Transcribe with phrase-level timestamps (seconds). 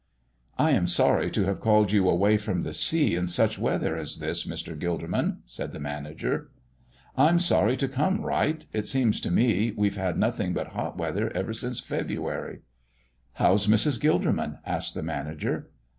[0.57, 4.17] "I am sorry to have called you away from the sea in such weather as
[4.17, 4.75] this, Mr.
[4.75, 6.49] Gilderman," said the manager.
[7.15, 8.65] "I'm sorry to come, Wright.
[8.73, 12.61] It seems to me we've had nothing but hot weather ever since February."
[13.33, 13.99] "How's Mrs.
[14.01, 15.69] Gilderman?" asked the manager.